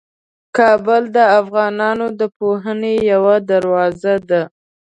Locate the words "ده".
4.29-4.41